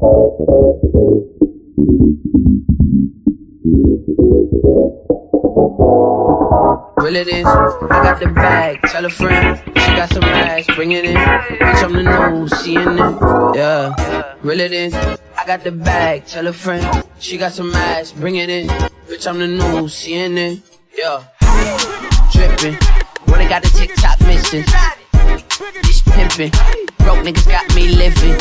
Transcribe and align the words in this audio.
Will 0.00 0.08
it 7.16 7.28
is, 7.28 7.44
I 7.44 8.00
got 8.02 8.18
the 8.18 8.32
bag, 8.34 8.80
tell 8.84 9.04
a 9.04 9.10
friend, 9.10 9.60
she 9.66 9.96
got 9.96 10.08
some 10.10 10.24
ass, 10.24 10.64
bring 10.74 10.92
it 10.92 11.04
in. 11.04 11.16
Bitch, 11.16 11.84
I'm 11.84 11.92
the 11.92 12.02
news, 12.02 12.50
CNN, 12.50 13.54
yeah. 13.54 14.36
Will 14.42 14.60
it 14.60 14.72
is, 14.72 14.94
I 14.94 15.44
got 15.46 15.64
the 15.64 15.72
bag, 15.72 16.24
tell 16.24 16.46
a 16.46 16.52
friend, 16.54 17.04
she 17.18 17.36
got 17.36 17.52
some 17.52 17.74
ass, 17.74 18.12
bring 18.12 18.36
it 18.36 18.48
in. 18.48 18.68
Bitch, 19.06 19.26
I'm 19.28 19.38
the 19.38 19.48
news, 19.48 19.92
CNN, 19.92 20.62
yeah. 20.96 21.24
Drippin', 22.32 22.78
when 23.26 23.40
I 23.42 23.48
got 23.50 23.62
the 23.62 23.68
TikTok 23.68 24.18
missing. 24.20 24.64
This 25.82 26.00
pimpin', 26.02 26.79
broke 27.02 27.24
niggas 27.24 27.46
got 27.46 27.66
me 27.74 27.88
living. 27.88 28.36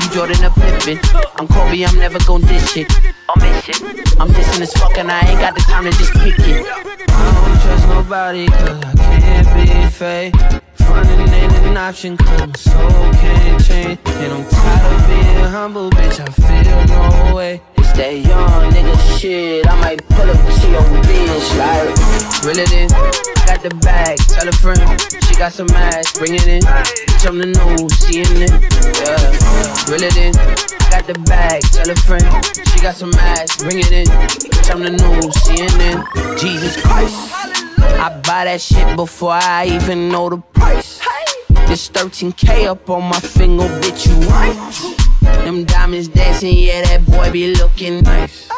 You 0.00 0.08
Jordan 0.14 0.44
a 0.44 0.50
Pippen, 0.50 0.98
I'm 1.36 1.48
Kobe, 1.48 1.84
I'm 1.84 1.96
never 1.98 2.18
gon' 2.26 2.42
dish 2.42 2.76
it. 2.76 2.90
I'll 3.28 3.36
miss 3.36 3.68
it. 3.68 3.82
I'm 4.20 4.28
dissing 4.28 4.62
as 4.62 4.72
fuck 4.72 4.96
and 4.98 5.10
I 5.10 5.20
ain't 5.28 5.40
got 5.40 5.54
the 5.54 5.60
time 5.62 5.84
to 5.84 5.90
just 5.90 6.12
kick 6.14 6.38
it. 6.38 6.66
I 6.66 7.28
don't 7.34 7.60
trust 7.62 7.88
nobody 7.88 8.46
cause 8.46 8.80
I 8.84 8.94
can't 8.96 9.48
be 9.54 9.90
fake. 9.90 10.34
Frontin' 10.74 11.28
ain't 11.28 11.52
an 11.52 11.76
option 11.76 12.16
cause 12.16 12.46
my 12.46 12.52
soul 12.56 13.12
can't 13.14 13.64
change. 13.64 13.98
And 14.06 14.32
I'm 14.32 14.48
tired 14.48 14.92
of 14.94 15.08
being 15.08 15.44
humble, 15.44 15.90
bitch, 15.90 16.20
I 16.20 16.30
feel 16.30 16.78
no 16.86 17.34
way. 17.34 17.60
It's 17.76 17.92
that 17.92 18.12
young 18.12 18.72
nigga 18.72 18.87
shit, 19.18 19.66
I 19.66 19.80
might 19.80 20.06
pull 20.08 20.30
up 20.30 20.36
to 20.36 20.70
your 20.70 20.82
bitch 21.02 21.48
like 21.58 22.18
Reel 22.46 22.58
it 22.58 22.72
in, 22.72 22.88
got 23.46 23.62
the 23.62 23.74
bag, 23.82 24.16
tell 24.18 24.48
a 24.48 24.52
friend, 24.52 24.78
she 25.26 25.34
got 25.34 25.52
some 25.52 25.68
ass, 25.70 26.16
bring 26.16 26.34
it 26.34 26.46
in. 26.46 26.62
Bitch, 26.62 27.26
I'm 27.26 27.38
the 27.38 27.46
news, 27.46 27.92
CNN, 27.98 28.62
yeah. 29.02 29.90
Reel 29.90 30.04
it 30.04 30.16
in, 30.16 30.32
got 30.90 31.06
the 31.06 31.18
bag, 31.26 31.62
tell 31.62 31.90
a 31.90 31.96
friend, 31.96 32.24
she 32.68 32.80
got 32.80 32.94
some 32.94 33.12
ass, 33.14 33.56
bring 33.56 33.80
it 33.80 33.90
in. 33.90 34.06
Bitch, 34.06 34.70
I'm 34.70 34.82
the 34.82 34.90
news, 34.90 35.34
CNN, 35.42 36.38
Jesus 36.38 36.80
Christ. 36.80 37.16
I 37.98 38.20
buy 38.24 38.44
that 38.44 38.60
shit 38.60 38.94
before 38.96 39.32
I 39.32 39.66
even 39.66 40.10
know 40.10 40.30
the 40.30 40.38
price. 40.38 41.00
This 41.66 41.88
13K 41.90 42.66
up 42.66 42.88
on 42.88 43.02
my 43.02 43.18
finger, 43.18 43.64
bitch, 43.80 44.06
you 44.06 44.28
right? 44.28 45.44
Them 45.44 45.64
diamonds 45.64 46.06
dancing, 46.06 46.56
yeah, 46.56 46.82
that 46.82 47.04
boy 47.04 47.32
be 47.32 47.54
looking 47.54 48.02
nice. 48.02 48.48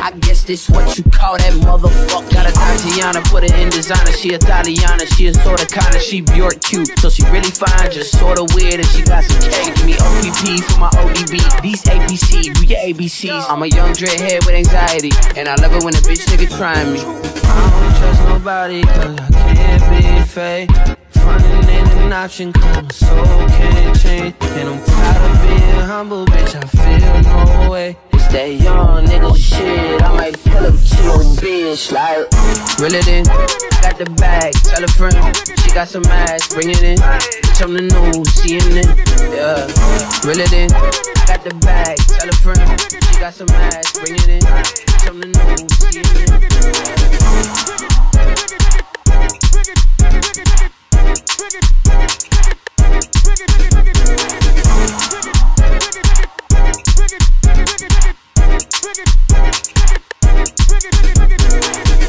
I 0.00 0.12
guess 0.12 0.44
this 0.44 0.68
what 0.70 0.96
you 0.96 1.04
call 1.04 1.36
that 1.36 1.52
motherfucker. 1.60 2.32
Got 2.32 2.48
a 2.48 2.52
Tatiana, 2.52 3.20
put 3.28 3.48
her 3.48 3.56
in 3.56 3.68
designer. 3.68 4.12
She 4.12 4.34
a 4.34 4.40
she 5.14 5.26
a 5.26 5.34
sorta 5.34 5.66
kinda, 5.66 6.00
she 6.00 6.22
Bjork 6.22 6.60
cute. 6.62 6.88
So 6.98 7.10
she 7.10 7.22
really 7.24 7.50
fine, 7.50 7.90
just 7.90 8.18
sorta 8.18 8.44
weird, 8.54 8.80
and 8.80 8.86
she 8.86 9.02
got 9.02 9.24
some 9.24 9.40
cake. 9.50 9.74
Give 9.76 9.86
me 9.86 9.94
OPP 9.94 10.64
for 10.64 10.80
my 10.80 10.90
ODB. 10.96 11.62
These 11.62 11.82
ABC, 11.84 12.58
we 12.58 12.66
get 12.66 12.86
ABCs. 12.88 13.46
I'm 13.48 13.62
a 13.62 13.66
young 13.66 13.92
dreadhead 13.92 14.46
with 14.46 14.54
anxiety, 14.54 15.10
and 15.36 15.48
I 15.48 15.54
love 15.56 15.72
it 15.72 15.84
when 15.84 15.94
a 15.94 15.98
bitch 15.98 16.24
nigga 16.26 16.48
trying 16.56 16.92
me. 16.92 17.00
I 17.00 17.68
don't 17.70 17.96
trust 18.00 18.22
nobody, 18.28 18.82
cause 18.82 19.18
I 19.18 19.54
can't 19.54 19.82
be 19.90 20.24
fake. 20.24 20.70
Frontin' 21.10 21.68
ain't 21.68 21.88
an 21.88 22.12
option, 22.12 22.52
cause 22.52 22.82
my 22.82 22.88
soul 22.88 23.48
can't 23.48 24.00
change. 24.00 24.34
And 24.40 24.68
I'm 24.70 24.84
tired 24.84 25.30
of 25.30 25.42
being 25.42 25.86
humble, 25.86 26.24
bitch, 26.26 26.54
I 26.54 26.66
feel 26.66 27.64
no 27.64 27.70
way. 27.70 27.96
It's 28.12 28.28
that 28.28 28.52
young 28.52 29.06
nigga 29.06 29.36
shit, 29.36 29.79
bitch, 31.50 31.92
like 31.92 32.30
Reel 32.78 32.94
it 32.94 33.08
in, 33.08 33.24
got 33.82 33.98
the 33.98 34.06
bag, 34.16 34.54
tell 34.64 34.84
a 34.84 34.88
friend, 34.88 35.14
she 35.60 35.70
got 35.72 35.88
some 35.88 36.04
ass, 36.06 36.46
bring 36.54 36.70
it 36.70 36.82
in. 36.82 36.98
Bitch, 36.98 37.62
I'm 37.62 37.74
the 37.74 37.82
news, 37.82 38.28
CNN, 38.38 38.86
yeah. 39.34 39.66
Reel 40.26 40.40
it 40.40 40.52
in, 40.52 40.70
got 41.26 41.42
the 41.42 41.54
bag, 41.60 41.98
tell 41.98 42.28
a 42.28 42.36
friend, 42.40 42.62
she 43.06 43.18
got 43.18 43.34
some 43.34 43.50
ass, 43.50 43.98
bring 43.98 44.14
it 44.14 44.28
in. 44.28 44.40
Bitch, 44.40 45.08
I'm 45.08 45.20
the 45.20 45.29